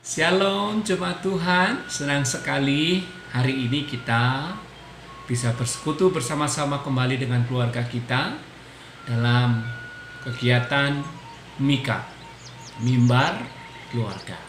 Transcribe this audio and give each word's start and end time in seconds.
Shalom 0.00 0.80
jemaat 0.80 1.20
Tuhan, 1.20 1.84
senang 1.84 2.24
sekali 2.24 3.04
hari 3.36 3.68
ini 3.68 3.84
kita 3.84 4.48
bisa 5.28 5.52
bersekutu 5.52 6.08
bersama-sama 6.08 6.80
kembali 6.80 7.20
dengan 7.20 7.44
keluarga 7.44 7.84
kita 7.84 8.32
dalam 9.04 9.60
kegiatan 10.24 11.04
Mika, 11.60 12.08
Mimbar 12.80 13.44
Keluarga. 13.92 14.40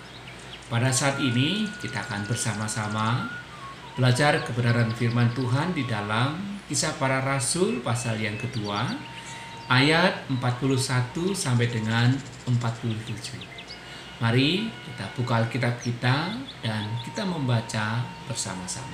Pada 0.72 0.88
saat 0.88 1.20
ini 1.20 1.68
kita 1.84 2.00
akan 2.00 2.32
bersama-sama 2.32 3.28
belajar 4.00 4.40
kebenaran 4.48 4.88
firman 4.96 5.36
Tuhan 5.36 5.76
di 5.76 5.84
dalam 5.84 6.64
Kisah 6.72 6.96
Para 6.96 7.20
Rasul 7.20 7.84
pasal 7.84 8.24
yang 8.24 8.40
kedua 8.40 8.88
ayat 9.68 10.32
41 10.32 11.36
sampai 11.36 11.68
dengan 11.68 12.16
47. 12.48 13.61
Mari 14.22 14.70
kita 14.70 15.06
buka 15.18 15.42
Alkitab 15.42 15.82
kita 15.82 16.38
dan 16.62 16.84
kita 17.02 17.26
membaca 17.26 18.06
bersama-sama. 18.30 18.94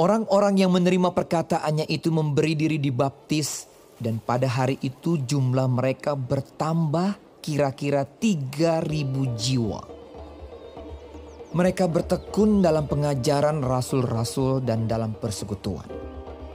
Orang-orang 0.00 0.56
yang 0.56 0.72
menerima 0.72 1.12
perkataannya 1.12 1.84
itu 1.92 2.08
memberi 2.08 2.56
diri 2.56 2.80
dibaptis 2.80 3.68
dan 4.00 4.16
pada 4.16 4.48
hari 4.48 4.80
itu 4.80 5.20
jumlah 5.20 5.68
mereka 5.68 6.16
bertambah 6.16 7.20
kira-kira 7.44 8.08
3000 8.08 8.80
jiwa. 9.36 9.82
Mereka 11.52 11.84
bertekun 11.92 12.64
dalam 12.64 12.88
pengajaran 12.88 13.60
rasul-rasul 13.60 14.64
dan 14.64 14.88
dalam 14.88 15.12
persekutuan. 15.12 15.84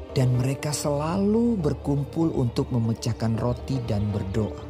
Dan 0.10 0.42
mereka 0.42 0.74
selalu 0.74 1.54
berkumpul 1.62 2.34
untuk 2.34 2.74
memecahkan 2.74 3.38
roti 3.38 3.78
dan 3.86 4.10
berdoa. 4.10 4.67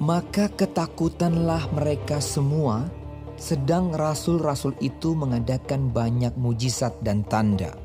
Maka 0.00 0.48
ketakutanlah 0.48 1.68
mereka 1.76 2.24
semua, 2.24 2.88
sedang 3.36 3.92
rasul-rasul 3.92 4.72
itu 4.80 5.12
mengadakan 5.12 5.92
banyak 5.92 6.32
mujizat 6.40 6.96
dan 7.04 7.20
tanda. 7.28 7.76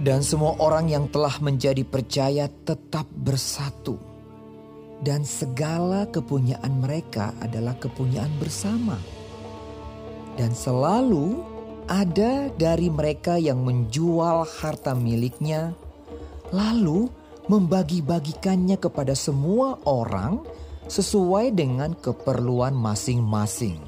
Dan 0.00 0.24
semua 0.24 0.56
orang 0.56 0.88
yang 0.88 1.12
telah 1.12 1.36
menjadi 1.44 1.84
percaya 1.84 2.48
tetap 2.64 3.04
bersatu. 3.12 4.00
Dan 5.04 5.28
segala 5.28 6.08
kepunyaan 6.08 6.80
mereka 6.80 7.36
adalah 7.44 7.76
kepunyaan 7.76 8.32
bersama. 8.40 8.96
Dan 10.40 10.56
selalu 10.56 11.44
ada 11.92 12.48
dari 12.56 12.88
mereka 12.88 13.36
yang 13.36 13.60
menjual 13.60 14.48
harta 14.48 14.96
miliknya, 14.96 15.76
lalu 16.56 17.12
membagi-bagikannya 17.52 18.80
kepada 18.80 19.12
semua 19.12 19.76
orang 19.84 20.40
sesuai 20.90 21.54
dengan 21.54 21.94
keperluan 21.94 22.74
masing-masing. 22.74 23.78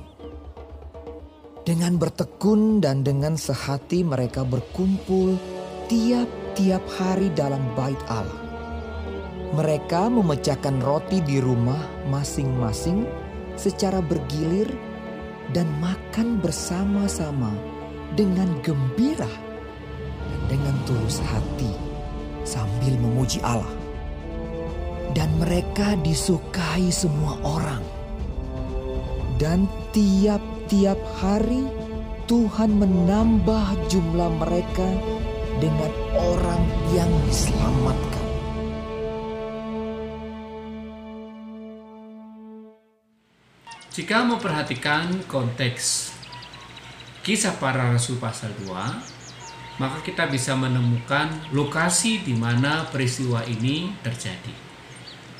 Dengan 1.66 1.98
bertekun 1.98 2.78
dan 2.78 3.02
dengan 3.02 3.34
sehati 3.34 4.06
mereka 4.06 4.46
berkumpul 4.46 5.34
tiap-tiap 5.90 6.82
hari 6.94 7.34
dalam 7.34 7.58
bait 7.74 7.98
Allah. 8.06 8.38
Mereka 9.58 10.14
memecahkan 10.14 10.78
roti 10.78 11.18
di 11.26 11.42
rumah 11.42 12.06
masing-masing 12.06 13.02
secara 13.58 13.98
bergilir 13.98 14.70
dan 15.50 15.66
makan 15.82 16.38
bersama-sama 16.38 17.50
dengan 18.14 18.46
gembira 18.62 19.28
dan 20.30 20.40
dengan 20.54 20.76
tulus 20.86 21.18
hati 21.18 21.74
sambil 22.46 22.94
memuji 22.96 23.42
Allah 23.42 23.81
dan 25.12 25.28
mereka 25.36 25.96
disukai 26.00 26.88
semua 26.88 27.36
orang. 27.44 27.84
Dan 29.36 29.68
tiap-tiap 29.92 30.96
hari 31.20 31.68
Tuhan 32.24 32.80
menambah 32.80 33.92
jumlah 33.92 34.30
mereka 34.40 34.88
dengan 35.60 35.92
orang 36.16 36.62
yang 36.96 37.10
diselamatkan. 37.28 38.26
Jika 43.92 44.24
memperhatikan 44.24 45.28
konteks 45.28 46.16
kisah 47.20 47.52
para 47.60 47.92
rasul 47.92 48.16
pasal 48.16 48.48
2, 48.64 48.72
maka 49.76 50.00
kita 50.00 50.24
bisa 50.32 50.56
menemukan 50.56 51.28
lokasi 51.52 52.24
di 52.24 52.32
mana 52.32 52.88
peristiwa 52.88 53.44
ini 53.44 53.92
terjadi. 54.00 54.71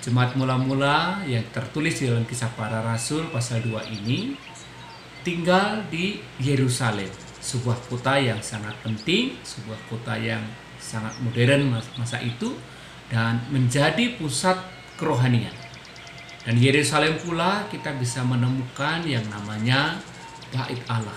Jemaat 0.02 0.34
mula-mula 0.34 1.22
yang 1.30 1.46
tertulis 1.54 2.02
di 2.02 2.10
dalam 2.10 2.26
kisah 2.26 2.50
para 2.58 2.82
rasul 2.82 3.22
pasal 3.30 3.62
2 3.62 4.02
ini 4.02 4.34
tinggal 5.22 5.86
di 5.94 6.18
Yerusalem, 6.42 7.06
sebuah 7.38 7.78
kota 7.86 8.18
yang 8.18 8.42
sangat 8.42 8.74
penting, 8.82 9.38
sebuah 9.46 9.78
kota 9.86 10.18
yang 10.18 10.42
sangat 10.82 11.14
modern 11.22 11.78
masa 11.94 12.18
itu 12.18 12.50
dan 13.14 13.46
menjadi 13.54 14.18
pusat 14.18 14.58
kerohanian. 14.98 15.54
Dan 16.42 16.58
Yerusalem 16.58 17.22
pula 17.22 17.70
kita 17.70 17.94
bisa 17.94 18.26
menemukan 18.26 19.06
yang 19.06 19.22
namanya 19.30 20.02
Bait 20.50 20.82
Allah. 20.90 21.14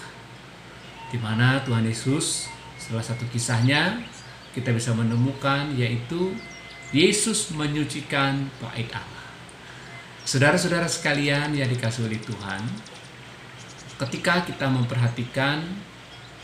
Di 1.09 1.17
mana 1.17 1.57
Tuhan 1.65 1.89
Yesus 1.89 2.53
salah 2.77 3.01
satu 3.01 3.25
kisahnya 3.33 4.05
kita 4.53 4.69
bisa 4.69 4.93
menemukan 4.93 5.73
yaitu 5.73 6.37
Yesus 6.93 7.49
menyucikan 7.49 8.45
bait 8.61 8.85
Allah. 8.93 9.25
Saudara-saudara 10.21 10.85
sekalian 10.85 11.57
yang 11.57 11.65
dikasih 11.65 12.05
oleh 12.05 12.21
Tuhan, 12.21 12.61
ketika 14.05 14.45
kita 14.45 14.69
memperhatikan 14.69 15.65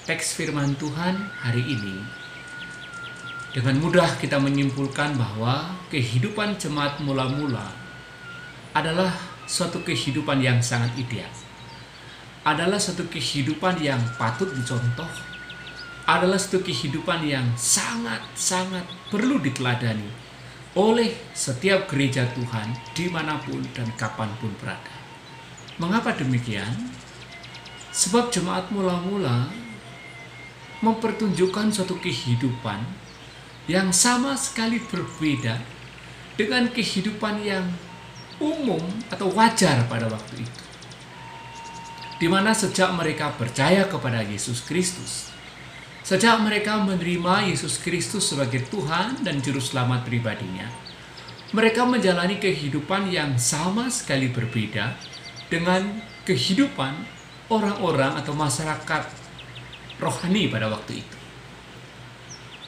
teks 0.10 0.34
firman 0.34 0.74
Tuhan 0.82 1.30
hari 1.46 1.62
ini, 1.62 2.02
dengan 3.54 3.78
mudah 3.86 4.18
kita 4.18 4.42
menyimpulkan 4.42 5.14
bahwa 5.14 5.78
kehidupan 5.94 6.58
jemaat 6.58 6.98
mula-mula 7.06 7.70
adalah 8.74 9.14
suatu 9.46 9.86
kehidupan 9.86 10.42
yang 10.42 10.58
sangat 10.66 10.90
ideal. 10.98 11.30
Adalah 12.42 12.82
suatu 12.82 13.06
kehidupan 13.06 13.78
yang 13.78 14.02
patut 14.18 14.50
dicontoh. 14.58 15.10
Adalah 16.10 16.42
suatu 16.42 16.66
kehidupan 16.66 17.30
yang 17.30 17.46
sangat-sangat 17.54 18.90
perlu 19.14 19.38
diteladani 19.38 20.31
oleh 20.72 21.12
setiap 21.36 21.92
gereja 21.92 22.24
Tuhan 22.32 22.72
di 22.96 23.12
mana 23.12 23.36
pun 23.44 23.60
dan 23.76 23.92
kapan 24.00 24.32
pun 24.40 24.52
berada. 24.56 24.96
Mengapa 25.76 26.16
demikian? 26.16 26.72
Sebab 27.92 28.32
jemaat 28.32 28.72
mula-mula 28.72 29.52
mempertunjukkan 30.80 31.76
suatu 31.76 32.00
kehidupan 32.00 32.80
yang 33.68 33.92
sama 33.92 34.40
sekali 34.40 34.80
berbeda 34.80 35.60
dengan 36.40 36.72
kehidupan 36.72 37.44
yang 37.44 37.68
umum 38.40 38.82
atau 39.12 39.28
wajar 39.36 39.86
pada 39.92 40.08
waktu 40.08 40.48
itu. 40.48 40.62
Di 42.18 42.28
mana 42.32 42.56
sejak 42.56 42.94
mereka 42.96 43.34
percaya 43.36 43.86
kepada 43.90 44.24
Yesus 44.24 44.64
Kristus, 44.64 45.31
Sejak 46.02 46.42
mereka 46.42 46.82
menerima 46.82 47.46
Yesus 47.46 47.78
Kristus 47.78 48.34
sebagai 48.34 48.66
Tuhan 48.74 49.22
dan 49.22 49.38
Juru 49.38 49.62
Selamat 49.62 50.02
pribadinya, 50.02 50.66
mereka 51.54 51.86
menjalani 51.86 52.42
kehidupan 52.42 53.14
yang 53.14 53.38
sama 53.38 53.86
sekali 53.94 54.34
berbeda 54.34 54.98
dengan 55.46 56.02
kehidupan 56.26 57.06
orang-orang 57.54 58.18
atau 58.18 58.34
masyarakat 58.34 59.04
rohani 60.02 60.50
pada 60.50 60.74
waktu 60.74 61.06
itu. 61.06 61.18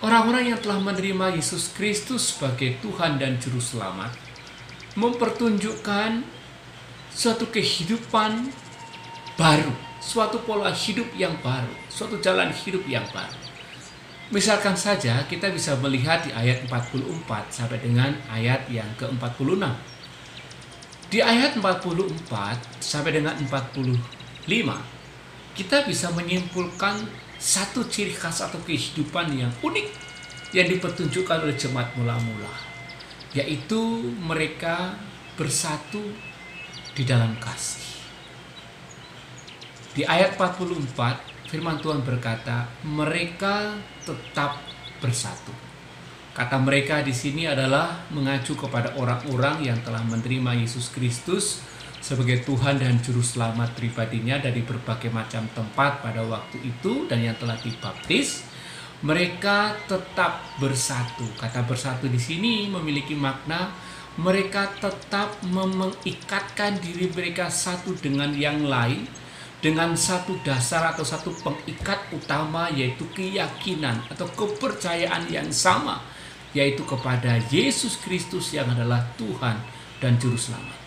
Orang-orang 0.06 0.54
yang 0.54 0.60
telah 0.62 0.78
menerima 0.78 1.34
Yesus 1.34 1.74
Kristus 1.74 2.38
sebagai 2.38 2.78
Tuhan 2.86 3.18
dan 3.18 3.42
Juru 3.42 3.58
Selamat 3.58 4.14
mempertunjukkan 4.94 6.22
suatu 7.10 7.50
kehidupan 7.50 8.54
baru 9.42 9.93
suatu 10.04 10.44
pola 10.44 10.68
hidup 10.76 11.08
yang 11.16 11.32
baru, 11.40 11.72
suatu 11.88 12.20
jalan 12.20 12.52
hidup 12.52 12.84
yang 12.84 13.08
baru. 13.16 13.40
Misalkan 14.36 14.76
saja 14.76 15.24
kita 15.32 15.48
bisa 15.54 15.80
melihat 15.80 16.28
di 16.28 16.36
ayat 16.36 16.68
44 16.68 17.24
sampai 17.48 17.80
dengan 17.80 18.12
ayat 18.28 18.68
yang 18.68 18.88
ke-46. 19.00 19.64
Di 21.08 21.22
ayat 21.22 21.56
44 21.56 22.20
sampai 22.82 23.12
dengan 23.22 23.38
45, 23.38 23.94
kita 25.54 25.86
bisa 25.86 26.10
menyimpulkan 26.12 27.06
satu 27.38 27.86
ciri 27.86 28.12
khas 28.12 28.42
atau 28.42 28.58
kehidupan 28.66 29.30
yang 29.38 29.54
unik 29.62 29.88
yang 30.58 30.66
dipertunjukkan 30.70 31.46
oleh 31.46 31.54
jemaat 31.54 31.94
mula-mula, 31.94 32.54
yaitu 33.38 34.10
mereka 34.18 34.98
bersatu 35.38 36.02
di 36.98 37.06
dalam 37.06 37.38
kasih. 37.38 37.93
Di 39.94 40.02
ayat 40.10 40.42
44 40.42 41.54
firman 41.54 41.78
Tuhan 41.78 42.02
berkata, 42.02 42.66
mereka 42.82 43.78
tetap 44.02 44.58
bersatu. 44.98 45.54
Kata 46.34 46.58
mereka 46.58 47.06
di 47.06 47.14
sini 47.14 47.46
adalah 47.46 48.10
mengacu 48.10 48.58
kepada 48.58 48.98
orang-orang 48.98 49.70
yang 49.70 49.78
telah 49.86 50.02
menerima 50.02 50.66
Yesus 50.66 50.90
Kristus 50.90 51.62
sebagai 52.02 52.42
Tuhan 52.42 52.82
dan 52.82 52.98
Juru 53.06 53.22
Selamat 53.22 53.78
pribadinya 53.78 54.42
dari 54.42 54.66
berbagai 54.66 55.14
macam 55.14 55.46
tempat 55.54 56.02
pada 56.02 56.26
waktu 56.26 56.58
itu 56.66 57.06
dan 57.06 57.22
yang 57.22 57.38
telah 57.38 57.62
dibaptis, 57.62 58.50
mereka 59.06 59.78
tetap 59.86 60.42
bersatu. 60.58 61.30
Kata 61.38 61.62
bersatu 61.70 62.10
di 62.10 62.18
sini 62.18 62.66
memiliki 62.66 63.14
makna 63.14 63.70
mereka 64.18 64.74
tetap 64.74 65.38
mengikatkan 65.46 66.82
diri 66.82 67.14
mereka 67.14 67.54
satu 67.54 67.94
dengan 67.94 68.34
yang 68.34 68.66
lain 68.66 69.06
dengan 69.64 69.96
satu 69.96 70.36
dasar 70.44 70.92
atau 70.92 71.08
satu 71.08 71.32
pengikat 71.40 72.12
utama 72.12 72.68
yaitu 72.76 73.08
keyakinan 73.16 74.04
atau 74.12 74.28
kepercayaan 74.36 75.32
yang 75.32 75.48
sama 75.56 76.04
yaitu 76.52 76.84
kepada 76.84 77.40
Yesus 77.48 77.96
Kristus 78.04 78.52
yang 78.52 78.68
adalah 78.76 79.08
Tuhan 79.16 79.56
dan 80.04 80.20
juru 80.20 80.36
selamat. 80.36 80.78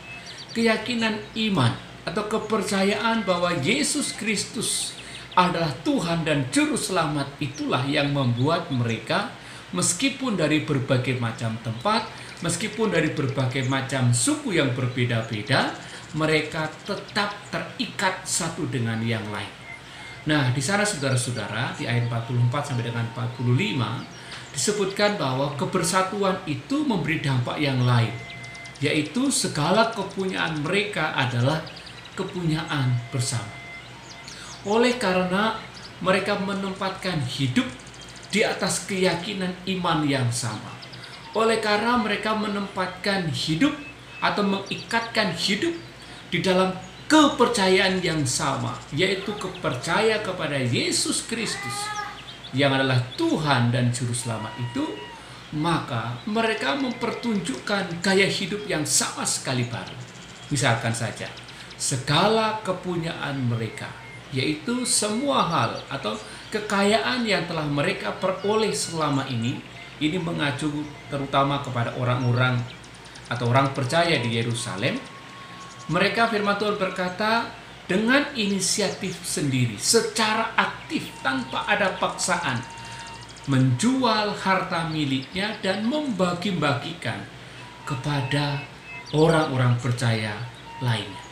Keyakinan 0.52 1.16
iman 1.48 1.72
atau 2.04 2.28
kepercayaan 2.28 3.24
bahwa 3.24 3.56
Yesus 3.64 4.12
Kristus 4.14 4.92
adalah 5.32 5.72
Tuhan 5.80 6.28
dan 6.28 6.52
juru 6.52 6.76
selamat 6.76 7.40
itulah 7.40 7.82
yang 7.88 8.12
membuat 8.12 8.68
mereka 8.68 9.32
meskipun 9.74 10.36
dari 10.38 10.62
berbagai 10.62 11.16
macam 11.18 11.56
tempat, 11.64 12.06
meskipun 12.44 12.92
dari 12.92 13.10
berbagai 13.12 13.66
macam 13.66 14.14
suku 14.14 14.54
yang 14.54 14.70
berbeda-beda, 14.72 15.74
mereka 16.16 16.72
tetap 16.88 17.36
terikat 17.52 18.24
satu 18.24 18.64
dengan 18.72 18.96
yang 19.04 19.22
lain. 19.28 19.52
Nah, 20.26 20.50
di 20.50 20.58
sana 20.58 20.82
saudara-saudara, 20.82 21.76
di 21.78 21.86
ayat 21.86 22.10
44 22.10 22.72
sampai 22.72 22.90
dengan 22.90 23.06
45 23.14 23.46
disebutkan 24.56 25.20
bahwa 25.20 25.52
kebersatuan 25.54 26.40
itu 26.48 26.82
memberi 26.82 27.20
dampak 27.22 27.60
yang 27.60 27.84
lain, 27.84 28.10
yaitu 28.80 29.28
segala 29.28 29.92
kepunyaan 29.92 30.64
mereka 30.64 31.14
adalah 31.14 31.62
kepunyaan 32.16 32.96
bersama. 33.12 33.52
Oleh 34.66 34.98
karena 34.98 35.60
mereka 36.02 36.40
menempatkan 36.40 37.22
hidup 37.22 37.68
di 38.32 38.42
atas 38.42 38.88
keyakinan 38.88 39.54
iman 39.78 40.02
yang 40.08 40.26
sama. 40.34 40.74
Oleh 41.36 41.62
karena 41.62 42.00
mereka 42.00 42.34
menempatkan 42.34 43.30
hidup 43.30 43.76
atau 44.18 44.42
mengikatkan 44.42 45.36
hidup 45.36 45.85
di 46.30 46.42
dalam 46.42 46.74
kepercayaan 47.06 48.02
yang 48.02 48.26
sama, 48.26 48.74
yaitu 48.90 49.30
kepercaya 49.38 50.18
kepada 50.26 50.58
Yesus 50.58 51.22
Kristus 51.30 51.86
yang 52.50 52.74
adalah 52.74 52.98
Tuhan 53.14 53.70
dan 53.70 53.94
Juru 53.94 54.10
Selamat 54.10 54.50
itu, 54.58 54.82
maka 55.54 56.18
mereka 56.26 56.74
mempertunjukkan 56.74 58.02
gaya 58.02 58.26
hidup 58.26 58.66
yang 58.66 58.82
sama 58.82 59.22
sekali 59.22 59.70
baru. 59.70 59.94
Misalkan 60.50 60.90
saja, 60.90 61.30
segala 61.78 62.58
kepunyaan 62.66 63.46
mereka, 63.46 63.86
yaitu 64.34 64.82
semua 64.82 65.46
hal 65.46 65.78
atau 65.86 66.18
kekayaan 66.50 67.22
yang 67.22 67.46
telah 67.46 67.66
mereka 67.66 68.10
peroleh 68.18 68.74
selama 68.74 69.30
ini, 69.30 69.62
ini 70.02 70.18
mengacu 70.18 70.70
terutama 71.06 71.62
kepada 71.62 71.94
orang-orang 71.94 72.58
atau 73.30 73.50
orang 73.50 73.70
percaya 73.74 74.18
di 74.18 74.38
Yerusalem 74.38 74.98
mereka 75.86 76.26
firman 76.26 76.58
Tuhan 76.58 76.76
berkata 76.78 77.46
dengan 77.86 78.26
inisiatif 78.34 79.22
sendiri, 79.22 79.78
secara 79.78 80.58
aktif 80.58 81.06
tanpa 81.22 81.62
ada 81.70 81.94
paksaan, 81.94 82.58
menjual 83.46 84.34
harta 84.34 84.90
miliknya 84.90 85.54
dan 85.62 85.86
membagi-bagikan 85.86 87.22
kepada 87.86 88.66
orang-orang 89.14 89.78
percaya 89.78 90.34
lainnya. 90.82 91.22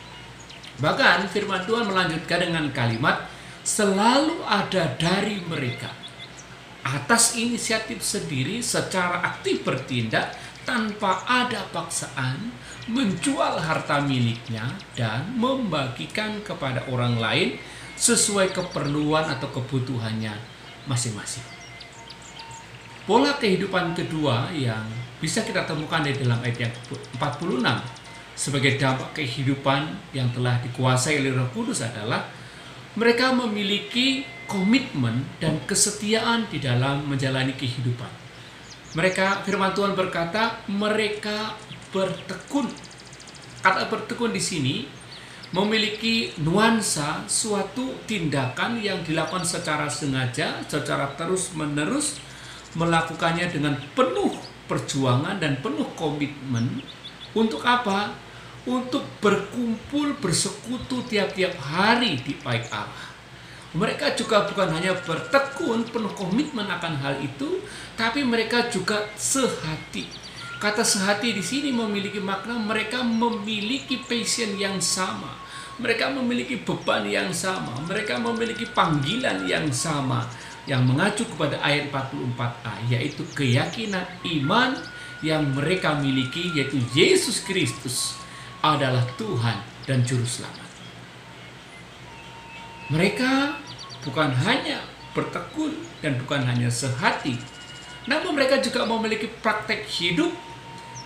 Bahkan 0.79 1.27
firman 1.27 1.67
Tuhan 1.67 1.91
melanjutkan 1.91 2.39
dengan 2.47 2.71
kalimat 2.71 3.27
selalu 3.67 4.39
ada 4.47 4.95
dari 4.95 5.43
mereka 5.43 5.91
atas 6.85 7.35
inisiatif 7.35 7.99
sendiri 7.99 8.61
secara 8.61 9.19
aktif 9.25 9.65
bertindak 9.65 10.37
tanpa 10.65 11.21
ada 11.29 11.61
paksaan 11.69 12.51
menjual 12.89 13.61
harta 13.61 14.01
miliknya 14.01 14.65
dan 14.97 15.37
membagikan 15.37 16.41
kepada 16.41 16.83
orang 16.89 17.21
lain 17.21 17.57
sesuai 17.95 18.51
keperluan 18.51 19.29
atau 19.29 19.47
kebutuhannya 19.53 20.33
masing-masing. 20.89 21.45
Pola 23.05 23.37
kehidupan 23.37 23.93
kedua 23.93 24.49
yang 24.51 24.83
bisa 25.21 25.45
kita 25.45 25.63
temukan 25.63 26.01
di 26.01 26.11
dalam 26.17 26.41
ayat 26.41 26.69
yang 26.69 26.73
46 27.17 27.61
sebagai 28.35 28.75
dampak 28.75 29.23
kehidupan 29.23 30.11
yang 30.11 30.27
telah 30.35 30.59
dikuasai 30.59 31.23
oleh 31.23 31.31
Roh 31.31 31.47
Kudus 31.55 31.85
adalah 31.85 32.27
mereka 32.99 33.31
memiliki 33.31 34.27
komitmen 34.49 35.23
dan 35.39 35.61
kesetiaan 35.63 36.49
di 36.51 36.59
dalam 36.59 37.07
menjalani 37.07 37.55
kehidupan 37.55 38.24
mereka 38.95 39.43
firman 39.43 39.75
Tuhan 39.75 39.91
berkata 39.91 40.63
mereka 40.71 41.59
bertekun. 41.91 42.71
Kata 43.59 43.91
bertekun 43.91 44.31
di 44.31 44.39
sini 44.39 44.75
memiliki 45.51 46.31
nuansa 46.39 47.27
suatu 47.27 47.95
tindakan 48.07 48.79
yang 48.79 49.03
dilakukan 49.03 49.43
secara 49.43 49.91
sengaja, 49.91 50.63
secara 50.67 51.11
terus-menerus 51.19 52.23
melakukannya 52.75 53.51
dengan 53.51 53.75
penuh 53.95 54.35
perjuangan 54.67 55.39
dan 55.43 55.59
penuh 55.59 55.91
komitmen 55.99 56.79
untuk 57.35 57.67
apa? 57.67 58.15
Untuk 58.65 59.05
berkumpul 59.21 60.17
bersekutu 60.17 61.05
tiap-tiap 61.05 61.53
hari 61.61 62.17
di 62.17 62.33
baik 62.33 62.65
Allah. 62.73 63.14
Mereka 63.75 64.15
juga 64.15 64.47
bukan 64.47 64.71
hanya 64.71 64.95
bertekun 65.03 65.83
penuh 65.91 66.15
komitmen 66.15 66.63
akan 66.63 66.95
hal 67.03 67.19
itu, 67.19 67.59
tapi 67.99 68.23
mereka 68.23 68.71
juga 68.71 69.03
sehati. 69.19 70.07
Kata 70.63 70.87
sehati 70.87 71.35
di 71.35 71.43
sini 71.43 71.75
memiliki 71.75 72.23
makna 72.23 72.55
mereka 72.55 73.03
memiliki 73.03 73.99
passion 74.07 74.55
yang 74.55 74.79
sama. 74.79 75.43
Mereka 75.75 76.07
memiliki 76.15 76.55
beban 76.63 77.03
yang 77.03 77.35
sama, 77.35 77.75
mereka 77.83 78.15
memiliki 78.15 78.63
panggilan 78.63 79.43
yang 79.43 79.67
sama 79.75 80.23
yang 80.65 80.87
mengacu 80.87 81.27
kepada 81.29 81.61
ayat 81.61 81.91
44a 81.91 82.73
yaitu 82.89 83.21
keyakinan 83.35 84.07
iman 84.23 84.79
yang 85.21 85.45
mereka 85.53 85.93
miliki 85.99 86.55
yaitu 86.57 86.81
Yesus 86.95 87.45
Kristus 87.45 88.17
adalah 88.65 89.05
Tuhan 89.19 89.61
dan 89.85 90.01
juru 90.01 90.25
selamat. 90.25 90.64
Mereka 92.93 93.57
bukan 94.05 94.29
hanya 94.45 94.85
bertekun 95.17 95.73
dan 96.05 96.21
bukan 96.21 96.45
hanya 96.45 96.69
sehati, 96.69 97.33
namun 98.05 98.37
mereka 98.37 98.61
juga 98.61 98.85
memiliki 98.85 99.25
praktek 99.41 99.89
hidup 99.89 100.29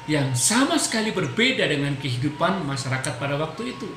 yang 0.09 0.33
sama 0.35 0.75
sekali 0.75 1.13
berbeda 1.15 1.63
dengan 1.69 1.95
kehidupan 1.95 2.65
masyarakat 2.67 3.13
pada 3.15 3.39
waktu 3.39 3.77
itu. 3.77 3.87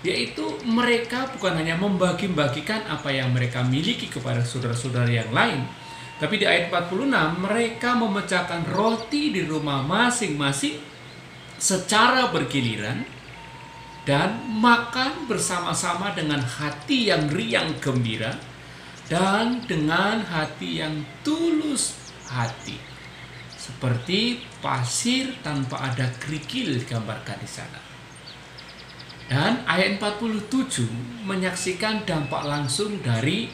Yaitu 0.00 0.64
mereka 0.64 1.28
bukan 1.36 1.60
hanya 1.60 1.76
membagi-bagikan 1.76 2.88
apa 2.88 3.12
yang 3.12 3.36
mereka 3.36 3.60
miliki 3.60 4.08
kepada 4.08 4.40
saudara-saudara 4.40 5.12
yang 5.12 5.28
lain, 5.28 5.68
tapi 6.16 6.40
di 6.40 6.48
ayat 6.48 6.72
46 6.72 7.36
mereka 7.36 8.00
memecahkan 8.00 8.64
roti 8.72 9.28
di 9.28 9.44
rumah 9.44 9.84
masing-masing 9.84 10.80
secara 11.60 12.32
bergiliran 12.32 13.04
dan 14.08 14.40
makan 14.60 15.28
bersama-sama 15.28 16.16
dengan 16.16 16.40
hati 16.40 17.12
yang 17.12 17.28
riang 17.28 17.76
gembira 17.84 18.32
dan 19.10 19.60
dengan 19.68 20.24
hati 20.24 20.80
yang 20.80 21.04
tulus 21.20 21.98
hati. 22.30 22.78
Seperti 23.60 24.40
pasir 24.64 25.36
tanpa 25.44 25.92
ada 25.92 26.08
kerikil 26.16 26.80
digambarkan 26.80 27.38
di 27.38 27.50
sana. 27.50 27.80
Dan 29.30 29.62
ayat 29.62 30.02
47 30.02 31.22
menyaksikan 31.22 32.02
dampak 32.02 32.42
langsung 32.42 32.98
dari 32.98 33.46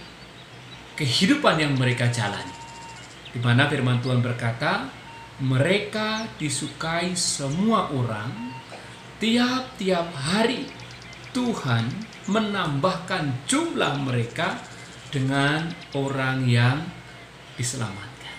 kehidupan 0.97 1.61
yang 1.61 1.77
mereka 1.77 2.09
jalani. 2.09 2.55
Di 3.29 3.37
mana 3.45 3.69
firman 3.69 4.01
Tuhan 4.01 4.25
berkata, 4.25 4.89
mereka 5.45 6.25
disukai 6.41 7.13
semua 7.13 7.93
orang 7.93 8.46
tiap-tiap 9.17 10.13
hari 10.13 10.69
Tuhan 11.33 11.89
menambahkan 12.29 13.49
jumlah 13.49 14.05
mereka 14.05 14.61
dengan 15.09 15.71
orang 15.97 16.45
yang 16.45 16.85
diselamatkan. 17.57 18.37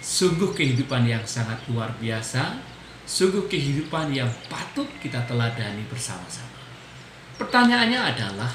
Sungguh 0.00 0.56
kehidupan 0.56 1.04
yang 1.04 1.24
sangat 1.28 1.60
luar 1.68 1.92
biasa, 2.00 2.56
sungguh 3.04 3.44
kehidupan 3.50 4.14
yang 4.14 4.30
patut 4.48 4.88
kita 5.02 5.20
teladani 5.28 5.84
bersama-sama. 5.90 6.56
Pertanyaannya 7.36 8.00
adalah, 8.00 8.52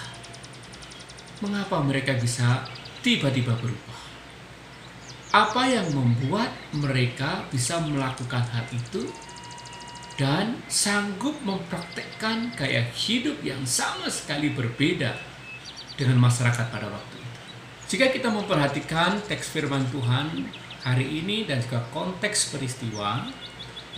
mengapa 1.45 1.77
mereka 1.83 2.17
bisa 2.17 2.65
tiba-tiba 3.05 3.53
berubah? 3.59 4.01
Apa 5.33 5.65
yang 5.65 5.89
membuat 5.93 6.49
mereka 6.77 7.45
bisa 7.49 7.81
melakukan 7.81 8.45
hal 8.53 8.65
itu 8.69 9.09
dan 10.23 10.55
sanggup 10.71 11.35
mempraktekkan 11.43 12.55
gaya 12.55 12.79
hidup 12.95 13.43
yang 13.43 13.59
sama 13.67 14.07
sekali 14.07 14.55
berbeda 14.55 15.19
dengan 15.99 16.15
masyarakat 16.23 16.63
pada 16.71 16.87
waktu 16.87 17.19
itu. 17.19 17.39
Jika 17.91 18.07
kita 18.07 18.31
memperhatikan 18.31 19.19
teks 19.27 19.51
firman 19.51 19.83
Tuhan 19.91 20.47
hari 20.79 21.19
ini 21.19 21.43
dan 21.43 21.59
juga 21.59 21.83
konteks 21.91 22.55
peristiwa, 22.55 23.27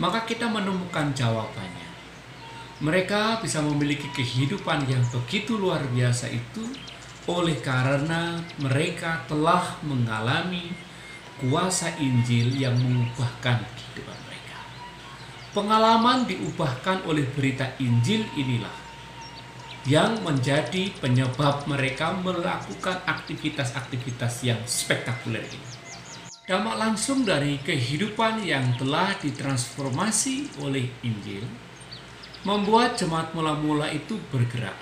maka 0.02 0.26
kita 0.26 0.50
menemukan 0.50 1.14
jawabannya. 1.14 1.94
Mereka 2.82 3.46
bisa 3.46 3.62
memiliki 3.62 4.10
kehidupan 4.10 4.90
yang 4.90 5.06
begitu 5.14 5.62
luar 5.62 5.86
biasa 5.94 6.26
itu 6.34 6.66
oleh 7.30 7.62
karena 7.62 8.42
mereka 8.58 9.22
telah 9.30 9.78
mengalami 9.86 10.74
kuasa 11.38 11.94
Injil 12.02 12.50
yang 12.58 12.74
mengubahkan 12.82 13.62
kehidupan. 13.62 14.25
Pengalaman 15.56 16.28
diubahkan 16.28 17.08
oleh 17.08 17.24
berita 17.32 17.80
Injil 17.80 18.28
inilah 18.36 18.76
yang 19.88 20.20
menjadi 20.28 20.92
penyebab 21.00 21.64
mereka 21.64 22.12
melakukan 22.12 23.00
aktivitas-aktivitas 23.08 24.44
yang 24.44 24.60
spektakuler 24.68 25.48
ini. 25.48 25.70
Dampak 26.44 26.76
langsung 26.76 27.24
dari 27.24 27.56
kehidupan 27.64 28.44
yang 28.44 28.76
telah 28.76 29.16
ditransformasi 29.16 30.60
oleh 30.60 30.92
Injil 31.08 31.48
membuat 32.44 33.00
jemaat 33.00 33.32
mula-mula 33.32 33.88
itu 33.96 34.20
bergerak 34.36 34.76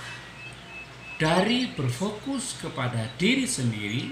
dari 1.21 1.69
berfokus 1.69 2.57
kepada 2.57 3.13
diri 3.21 3.45
sendiri 3.45 4.09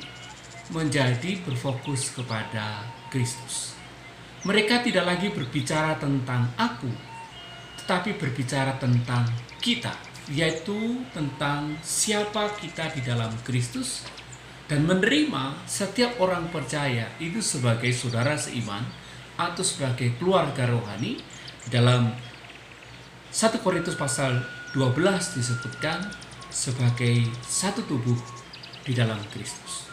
menjadi 0.69 1.41
berfokus 1.41 2.13
kepada 2.13 2.85
Kristus. 3.09 3.80
Mereka 4.41 4.81
tidak 4.81 5.05
lagi 5.05 5.29
berbicara 5.29 6.01
tentang 6.01 6.49
aku, 6.57 6.89
tetapi 7.77 8.17
berbicara 8.17 8.73
tentang 8.81 9.29
kita, 9.61 9.93
yaitu 10.33 11.05
tentang 11.13 11.77
siapa 11.85 12.49
kita 12.57 12.89
di 12.89 13.05
dalam 13.05 13.29
Kristus 13.45 14.01
dan 14.65 14.89
menerima 14.89 15.61
setiap 15.69 16.17
orang 16.17 16.49
percaya 16.49 17.05
itu 17.21 17.37
sebagai 17.37 17.93
saudara 17.93 18.33
seiman 18.33 18.81
atau 19.37 19.61
sebagai 19.61 20.17
keluarga 20.17 20.65
rohani 20.65 21.21
dalam 21.69 22.09
1 23.29 23.61
Korintus 23.61 23.93
pasal 23.93 24.41
12 24.73 25.37
disebutkan 25.37 26.01
sebagai 26.49 27.29
satu 27.45 27.85
tubuh 27.85 28.17
di 28.81 28.97
dalam 28.97 29.21
Kristus. 29.29 29.90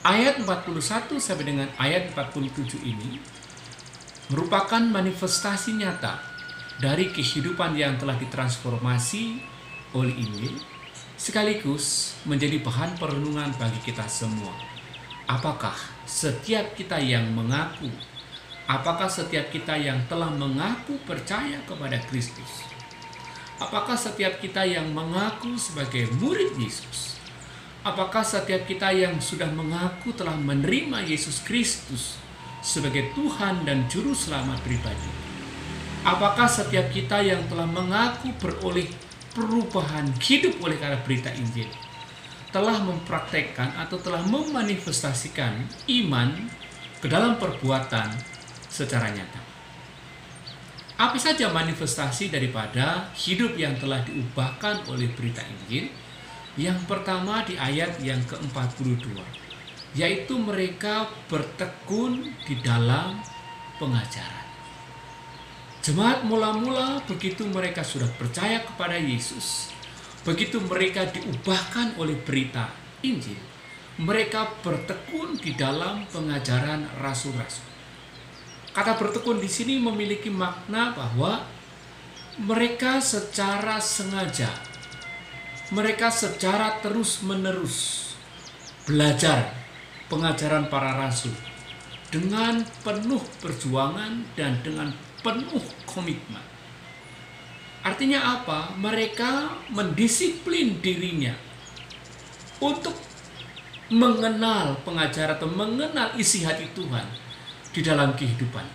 Ayat 0.00 0.40
41 0.40 1.20
sampai 1.20 1.44
dengan 1.44 1.68
ayat 1.76 2.16
47 2.16 2.80
ini 2.88 3.20
merupakan 4.32 4.80
manifestasi 4.80 5.76
nyata 5.76 6.16
dari 6.80 7.12
kehidupan 7.12 7.76
yang 7.76 8.00
telah 8.00 8.16
ditransformasi 8.16 9.44
oleh 9.92 10.14
Injil 10.16 10.56
sekaligus 11.20 12.16
menjadi 12.24 12.64
bahan 12.64 12.96
perenungan 12.96 13.52
bagi 13.60 13.76
kita 13.84 14.08
semua. 14.08 14.56
Apakah 15.28 15.76
setiap 16.08 16.72
kita 16.72 16.96
yang 16.96 17.28
mengaku 17.36 17.92
Apakah 18.70 19.10
setiap 19.10 19.50
kita 19.50 19.74
yang 19.74 19.98
telah 20.06 20.30
mengaku 20.30 20.94
percaya 21.02 21.58
kepada 21.66 21.98
Kristus? 22.06 22.62
Apakah 23.58 23.98
setiap 23.98 24.38
kita 24.38 24.62
yang 24.62 24.94
mengaku 24.94 25.58
sebagai 25.58 26.06
murid 26.22 26.54
Yesus? 26.54 27.19
Apakah 27.80 28.20
setiap 28.20 28.68
kita 28.68 28.92
yang 28.92 29.16
sudah 29.24 29.48
mengaku 29.56 30.12
telah 30.12 30.36
menerima 30.36 31.00
Yesus 31.00 31.40
Kristus 31.40 32.20
sebagai 32.60 33.16
Tuhan 33.16 33.64
dan 33.64 33.88
Juru 33.88 34.12
Selamat 34.12 34.60
pribadi? 34.60 35.08
Apakah 36.04 36.44
setiap 36.44 36.92
kita 36.92 37.24
yang 37.24 37.40
telah 37.48 37.64
mengaku 37.64 38.36
beroleh 38.36 38.84
perubahan 39.32 40.12
hidup 40.20 40.60
oleh 40.60 40.76
karena 40.76 41.00
berita 41.00 41.32
Injil 41.32 41.72
telah 42.52 42.82
mempraktekkan 42.84 43.72
atau 43.80 43.96
telah 43.96 44.20
memanifestasikan 44.28 45.64
iman 46.04 46.36
ke 47.00 47.08
dalam 47.08 47.40
perbuatan 47.40 48.12
secara 48.68 49.08
nyata. 49.08 49.40
Apa 51.00 51.16
saja 51.16 51.48
manifestasi 51.48 52.28
daripada 52.28 53.08
hidup 53.16 53.56
yang 53.56 53.72
telah 53.80 54.04
diubahkan 54.04 54.84
oleh 54.92 55.08
berita 55.16 55.40
Injil? 55.40 55.88
Yang 56.60 56.84
pertama 56.84 57.40
di 57.48 57.56
ayat 57.56 58.04
yang 58.04 58.20
ke-42, 58.28 59.16
yaitu 59.96 60.36
mereka 60.36 61.08
bertekun 61.32 62.36
di 62.44 62.60
dalam 62.60 63.16
pengajaran. 63.80 64.44
Jemaat 65.80 66.28
mula-mula 66.28 67.00
begitu 67.08 67.48
mereka 67.48 67.80
sudah 67.80 68.12
percaya 68.20 68.60
kepada 68.60 69.00
Yesus, 69.00 69.72
begitu 70.20 70.60
mereka 70.60 71.08
diubahkan 71.08 71.96
oleh 71.96 72.20
berita 72.20 72.68
Injil, 73.00 73.40
mereka 73.96 74.52
bertekun 74.60 75.40
di 75.40 75.56
dalam 75.56 76.04
pengajaran 76.12 76.84
rasul-rasul. 77.00 77.64
Kata 78.76 79.00
bertekun 79.00 79.40
di 79.40 79.48
sini 79.48 79.80
memiliki 79.80 80.28
makna 80.28 80.92
bahwa 80.92 81.40
mereka 82.36 83.00
secara 83.00 83.80
sengaja, 83.80 84.52
mereka 85.70 86.10
secara 86.10 86.82
terus-menerus 86.82 88.10
belajar 88.90 89.54
pengajaran 90.10 90.66
para 90.66 90.98
rasul 90.98 91.30
dengan 92.10 92.66
penuh 92.82 93.22
perjuangan 93.38 94.26
dan 94.34 94.58
dengan 94.66 94.90
penuh 95.22 95.62
komitmen. 95.86 96.42
Artinya 97.86 98.42
apa? 98.42 98.74
Mereka 98.76 99.62
mendisiplin 99.70 100.82
dirinya 100.82 101.32
untuk 102.58 102.92
mengenal 103.94 104.74
pengajaran 104.82 105.38
atau 105.38 105.48
mengenal 105.48 106.12
isi 106.18 106.42
hati 106.42 106.66
Tuhan 106.74 107.06
di 107.70 107.80
dalam 107.80 108.12
kehidupan. 108.18 108.66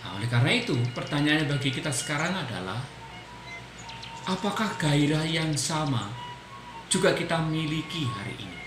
Nah, 0.00 0.10
oleh 0.16 0.30
karena 0.30 0.50
itu, 0.56 0.78
pertanyaannya 0.94 1.50
bagi 1.50 1.70
kita 1.74 1.90
sekarang 1.90 2.32
adalah 2.32 2.80
apakah 4.28 4.76
gairah 4.76 5.24
yang 5.24 5.56
sama 5.56 6.10
juga 6.90 7.14
kita 7.16 7.40
miliki 7.46 8.04
hari 8.04 8.36
ini? 8.36 8.60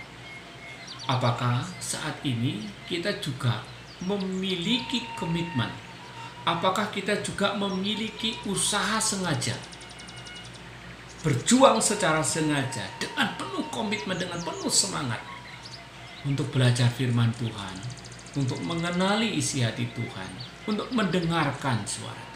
Apakah 1.05 1.67
saat 1.83 2.23
ini 2.23 2.63
kita 2.87 3.19
juga 3.19 3.59
memiliki 4.01 5.03
komitmen? 5.19 5.69
Apakah 6.47 6.89
kita 6.89 7.19
juga 7.19 7.55
memiliki 7.59 8.39
usaha 8.47 8.97
sengaja? 9.03 9.55
Berjuang 11.23 11.79
secara 11.79 12.19
sengaja 12.19 12.83
dengan 12.99 13.31
penuh 13.39 13.63
komitmen, 13.71 14.15
dengan 14.15 14.39
penuh 14.43 14.71
semangat 14.71 15.19
untuk 16.27 16.47
belajar 16.51 16.87
firman 16.91 17.31
Tuhan, 17.39 17.75
untuk 18.35 18.59
mengenali 18.63 19.39
isi 19.39 19.63
hati 19.63 19.87
Tuhan, 19.95 20.31
untuk 20.67 20.87
mendengarkan 20.91 21.83
suara. 21.87 22.32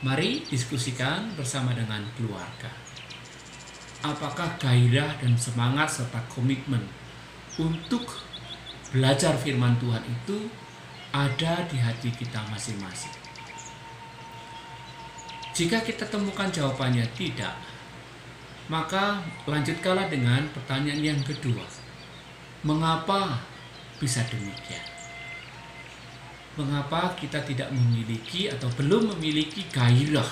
Mari 0.00 0.48
diskusikan 0.48 1.36
bersama 1.36 1.76
dengan 1.76 2.00
keluarga. 2.16 2.72
Apakah 4.00 4.56
gairah 4.56 5.20
dan 5.20 5.36
semangat 5.36 5.92
serta 5.92 6.24
komitmen 6.32 6.80
untuk 7.60 8.08
belajar 8.96 9.36
firman 9.36 9.76
Tuhan 9.76 10.00
itu 10.08 10.48
ada 11.12 11.68
di 11.68 11.76
hati 11.76 12.08
kita 12.16 12.40
masing-masing? 12.48 13.12
Jika 15.52 15.84
kita 15.84 16.08
temukan 16.08 16.48
jawabannya 16.48 17.04
tidak, 17.12 17.52
maka 18.72 19.20
lanjutkanlah 19.44 20.08
dengan 20.08 20.48
pertanyaan 20.56 21.12
yang 21.12 21.20
kedua. 21.20 21.68
Mengapa 22.64 23.36
bisa 24.00 24.24
demikian. 24.32 24.89
Mengapa 26.58 27.14
kita 27.14 27.38
tidak 27.46 27.70
memiliki 27.70 28.50
atau 28.50 28.66
belum 28.74 29.14
memiliki 29.16 29.66
gairah 29.70 30.26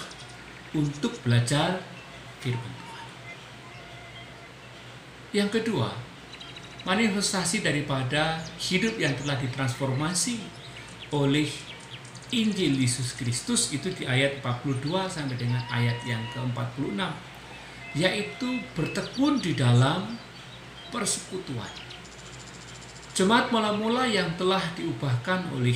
untuk 0.74 1.14
belajar 1.22 1.78
firman 2.42 2.74
Tuhan? 2.74 3.06
Yang 5.30 5.50
kedua, 5.62 5.94
manifestasi 6.82 7.62
daripada 7.62 8.42
hidup 8.58 8.98
yang 8.98 9.14
telah 9.14 9.38
ditransformasi 9.38 10.42
oleh 11.14 11.48
Injil 12.28 12.76
Yesus 12.76 13.16
Kristus 13.16 13.72
itu 13.72 13.88
di 13.88 14.04
ayat 14.04 14.44
42 14.44 14.84
sampai 15.08 15.36
dengan 15.40 15.64
ayat 15.72 15.96
yang 16.04 16.20
ke-46 16.36 17.00
yaitu 17.96 18.60
bertekun 18.76 19.40
di 19.40 19.56
dalam 19.56 20.20
persekutuan 20.92 21.72
Jemaat 23.16 23.50
mula-mula 23.50 24.06
yang 24.06 24.30
telah 24.38 24.62
diubahkan 24.78 25.50
oleh 25.56 25.74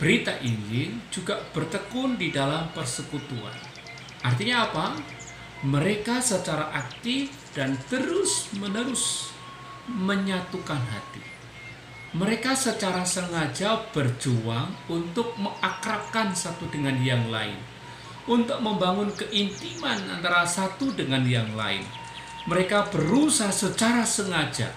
berita 0.00 0.32
Injil 0.40 0.96
juga 1.12 1.36
bertekun 1.52 2.16
di 2.16 2.32
dalam 2.32 2.72
persekutuan. 2.72 3.52
Artinya 4.24 4.64
apa? 4.64 4.96
Mereka 5.60 6.24
secara 6.24 6.72
aktif 6.72 7.36
dan 7.52 7.76
terus-menerus 7.92 9.28
menyatukan 9.84 10.80
hati, 10.80 11.20
mereka 12.16 12.56
secara 12.56 13.04
sengaja 13.04 13.76
berjuang 13.92 14.72
untuk 14.88 15.36
mengakrabkan 15.36 16.32
satu 16.32 16.64
dengan 16.72 16.96
yang 17.04 17.28
lain, 17.28 17.60
untuk 18.24 18.56
membangun 18.64 19.12
keintiman 19.12 20.00
antara 20.08 20.48
satu 20.48 20.96
dengan 20.96 21.28
yang 21.28 21.52
lain. 21.52 21.84
Mereka 22.48 22.88
berusaha 22.88 23.52
secara 23.52 24.08
sengaja 24.08 24.72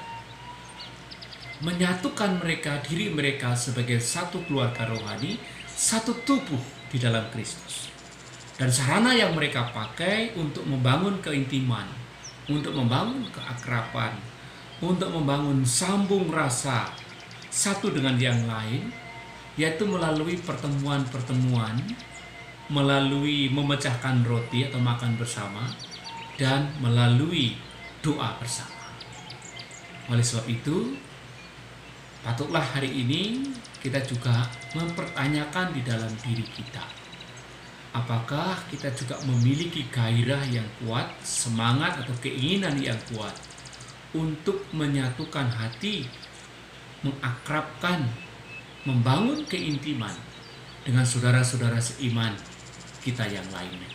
menyatukan 1.63 2.43
mereka, 2.43 2.83
diri 2.83 3.07
mereka 3.07 3.55
sebagai 3.55 4.03
satu 4.03 4.43
keluarga 4.43 4.83
rohani, 4.83 5.39
satu 5.63 6.11
tubuh 6.27 6.59
di 6.91 6.99
dalam 6.99 7.23
Kristus. 7.31 7.87
Dan 8.59 8.67
sarana 8.69 9.15
yang 9.15 9.33
mereka 9.33 9.71
pakai 9.71 10.35
untuk 10.35 10.67
membangun 10.67 11.23
keintiman, 11.23 11.87
untuk 12.51 12.75
membangun 12.75 13.23
keakraban, 13.31 14.13
untuk 14.83 15.09
membangun 15.09 15.63
sambung 15.63 16.27
rasa 16.27 16.91
satu 17.47 17.95
dengan 17.95 18.19
yang 18.19 18.43
lain, 18.43 18.91
yaitu 19.55 19.87
melalui 19.87 20.35
pertemuan-pertemuan, 20.43 21.79
melalui 22.67 23.47
memecahkan 23.47 24.27
roti 24.27 24.67
atau 24.67 24.83
makan 24.83 25.15
bersama, 25.15 25.71
dan 26.35 26.75
melalui 26.83 27.55
doa 28.03 28.35
bersama. 28.35 28.83
Oleh 30.11 30.25
sebab 30.25 30.45
itu, 30.51 30.97
patutlah 32.23 32.63
hari 32.63 32.87
ini 32.89 33.51
kita 33.83 33.99
juga 34.07 34.47
mempertanyakan 34.73 35.75
di 35.75 35.81
dalam 35.83 36.09
diri 36.23 36.47
kita. 36.55 36.81
Apakah 37.93 38.57
kita 38.73 38.89
juga 38.95 39.21
memiliki 39.27 39.85
gairah 39.91 40.41
yang 40.49 40.65
kuat, 40.81 41.13
semangat 41.21 42.01
atau 42.01 42.15
keinginan 42.23 42.73
yang 42.81 42.97
kuat 43.13 43.35
untuk 44.17 44.65
menyatukan 44.73 45.45
hati 45.51 46.09
mengakrabkan, 47.03 48.07
membangun 48.87 49.43
keintiman 49.45 50.15
dengan 50.87 51.03
saudara-saudara 51.03 51.77
seiman 51.77 52.31
kita 53.03 53.27
yang 53.27 53.45
lainnya. 53.51 53.91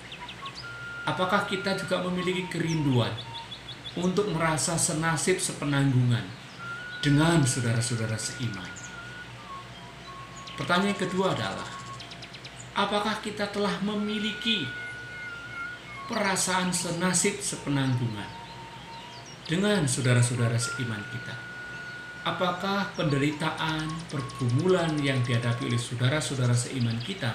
Apakah 1.09 1.49
kita 1.49 1.73
juga 1.81 2.05
memiliki 2.05 2.45
kerinduan 2.53 3.11
untuk 3.97 4.29
merasa 4.29 4.77
senasib 4.77 5.41
sepenanggungan 5.41 6.38
dengan 7.05 7.43
saudara-saudara 7.47 8.19
seiman? 8.19 8.71
Pertanyaan 10.59 10.99
kedua 10.99 11.35
adalah, 11.39 11.71
apakah 12.75 13.23
kita 13.23 13.47
telah 13.51 13.79
memiliki 13.83 14.67
perasaan 16.11 16.75
senasib 16.75 17.39
sepenanggungan 17.39 18.31
dengan 19.47 19.87
saudara-saudara 19.87 20.59
seiman 20.59 21.03
kita? 21.15 21.49
apakah 22.29 22.93
penderitaan, 22.93 23.89
pergumulan 24.13 24.93
yang 25.01 25.25
dihadapi 25.25 25.73
oleh 25.73 25.81
saudara-saudara 25.81 26.53
seiman 26.53 27.01
kita 27.01 27.33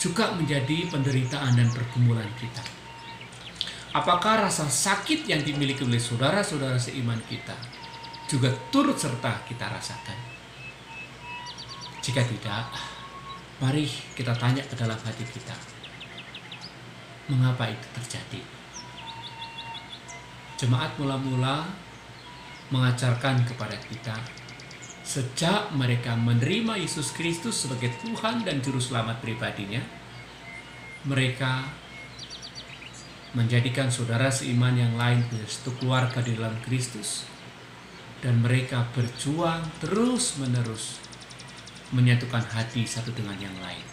juga 0.00 0.34
menjadi 0.34 0.90
penderitaan 0.90 1.54
dan 1.54 1.70
pergumulan 1.70 2.28
kita? 2.42 2.62
Apakah 3.94 4.50
rasa 4.50 4.66
sakit 4.66 5.30
yang 5.30 5.46
dimiliki 5.46 5.86
oleh 5.86 6.02
saudara-saudara 6.02 6.82
seiman 6.82 7.22
kita 7.30 7.54
juga 8.28 8.48
turut 8.72 8.96
serta 8.96 9.44
kita 9.44 9.68
rasakan? 9.68 10.18
Jika 12.04 12.20
tidak, 12.24 12.68
mari 13.60 13.88
kita 14.16 14.32
tanya 14.36 14.60
ke 14.64 14.76
dalam 14.76 14.96
hati 14.96 15.24
kita. 15.24 15.56
Mengapa 17.32 17.68
itu 17.72 17.88
terjadi? 17.96 18.40
Jemaat 20.60 20.92
mula-mula 21.00 21.64
mengajarkan 22.68 23.44
kepada 23.48 23.76
kita 23.88 24.16
sejak 25.04 25.68
mereka 25.76 26.16
menerima 26.16 26.80
Yesus 26.80 27.12
Kristus 27.12 27.64
sebagai 27.64 27.92
Tuhan 28.00 28.40
dan 28.40 28.64
Juru 28.64 28.80
Selamat 28.80 29.20
pribadinya, 29.20 29.84
mereka 31.04 31.68
menjadikan 33.36 33.92
saudara 33.92 34.32
seiman 34.32 34.72
yang 34.72 34.96
lain 34.96 35.20
satu 35.44 35.76
keluarga 35.76 36.24
di 36.24 36.32
dalam 36.38 36.56
Kristus 36.64 37.33
dan 38.24 38.40
mereka 38.40 38.88
berjuang 38.96 39.60
terus-menerus 39.84 40.96
menyatukan 41.92 42.40
hati 42.40 42.88
satu 42.88 43.12
dengan 43.12 43.36
yang 43.36 43.52
lain. 43.60 43.84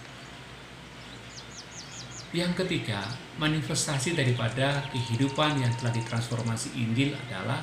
Yang 2.32 2.64
ketiga, 2.64 3.04
manifestasi 3.36 4.16
daripada 4.16 4.88
kehidupan 4.96 5.60
yang 5.60 5.76
telah 5.76 5.92
ditransformasi 5.92 6.80
Injil 6.80 7.12
adalah 7.28 7.60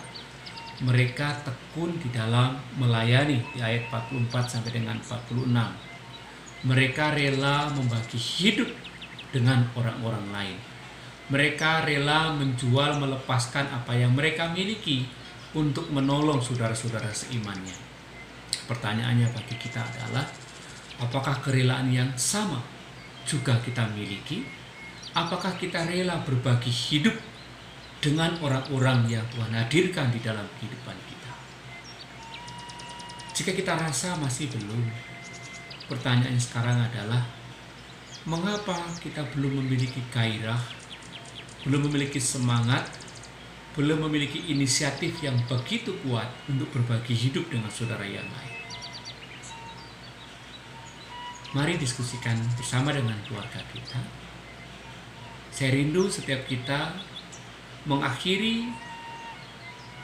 mereka 0.85 1.41
tekun 1.41 1.97
di 1.97 2.13
dalam 2.13 2.61
melayani 2.77 3.41
di 3.57 3.65
ayat 3.65 3.89
44 3.89 4.29
sampai 4.61 4.71
dengan 4.77 5.01
46. 5.01 6.69
Mereka 6.69 7.17
rela 7.17 7.73
membagi 7.73 8.21
hidup 8.21 8.69
dengan 9.33 9.65
orang-orang 9.73 10.27
lain. 10.37 10.59
Mereka 11.33 11.89
rela 11.89 12.37
menjual 12.37 13.01
melepaskan 13.01 13.73
apa 13.73 13.97
yang 13.97 14.13
mereka 14.13 14.53
miliki 14.53 15.09
untuk 15.57 15.89
menolong 15.89 16.43
saudara-saudara 16.43 17.09
seimannya. 17.13 17.77
Pertanyaannya 18.69 19.33
bagi 19.33 19.57
kita 19.57 19.81
adalah 19.81 20.29
apakah 21.01 21.41
kerelaan 21.41 21.89
yang 21.89 22.11
sama 22.17 22.61
juga 23.25 23.57
kita 23.65 23.89
miliki? 23.97 24.45
Apakah 25.17 25.57
kita 25.57 25.89
rela 25.89 26.21
berbagi 26.21 26.69
hidup 26.69 27.17
dengan 27.99 28.31
orang-orang 28.39 29.11
yang 29.11 29.27
Tuhan 29.35 29.51
hadirkan 29.51 30.15
di 30.15 30.23
dalam 30.23 30.47
kehidupan 30.59 30.95
kita. 30.95 31.33
Jika 33.35 33.51
kita 33.55 33.75
rasa 33.75 34.15
masih 34.23 34.47
belum, 34.55 34.87
pertanyaan 35.91 36.39
sekarang 36.39 36.79
adalah 36.79 37.27
mengapa 38.23 38.79
kita 39.03 39.27
belum 39.35 39.63
memiliki 39.63 39.99
gairah, 40.15 40.59
belum 41.67 41.91
memiliki 41.91 42.23
semangat, 42.23 42.87
belum 43.79 44.11
memiliki 44.11 44.51
inisiatif 44.51 45.23
yang 45.23 45.39
begitu 45.47 45.95
kuat 46.03 46.27
untuk 46.51 46.67
berbagi 46.75 47.15
hidup 47.15 47.47
dengan 47.47 47.71
saudara 47.71 48.03
yang 48.03 48.27
lain. 48.27 48.59
Mari 51.55 51.79
diskusikan 51.79 52.35
bersama 52.59 52.91
dengan 52.91 53.15
keluarga 53.23 53.63
kita. 53.71 54.03
Saya 55.55 55.79
rindu 55.79 56.11
setiap 56.11 56.43
kita 56.51 56.91
mengakhiri 57.87 58.67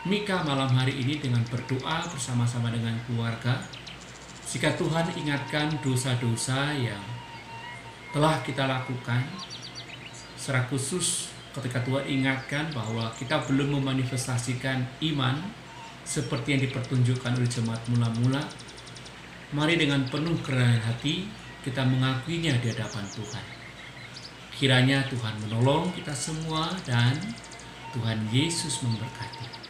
Mika 0.06 0.46
malam 0.46 0.70
hari 0.70 0.94
ini 0.94 1.18
dengan 1.18 1.42
berdoa 1.50 2.06
bersama-sama 2.14 2.70
dengan 2.70 2.94
keluarga. 3.10 3.58
Jika 4.46 4.78
Tuhan 4.78 5.10
ingatkan 5.18 5.82
dosa-dosa 5.82 6.70
yang 6.78 7.02
telah 8.14 8.38
kita 8.46 8.70
lakukan, 8.70 9.26
secara 10.38 10.62
khusus 10.70 11.34
ketika 11.55 11.79
Tuhan 11.87 12.05
ingatkan 12.11 12.67
bahwa 12.75 13.09
kita 13.14 13.38
belum 13.47 13.79
memanifestasikan 13.79 14.83
iman 15.14 15.38
seperti 16.03 16.59
yang 16.59 16.62
dipertunjukkan 16.69 17.33
oleh 17.38 17.49
jemaat 17.49 17.81
mula-mula, 17.88 18.43
mari 19.55 19.79
dengan 19.79 20.05
penuh 20.11 20.35
kerendahan 20.43 20.83
hati 20.83 21.31
kita 21.64 21.81
mengakuinya 21.87 22.59
di 22.61 22.69
hadapan 22.75 23.07
Tuhan. 23.09 23.45
Kiranya 24.55 24.99
Tuhan 25.09 25.35
menolong 25.47 25.95
kita 25.97 26.12
semua 26.12 26.69
dan 26.85 27.17
Tuhan 27.97 28.19
Yesus 28.35 28.83
memberkati. 28.83 29.63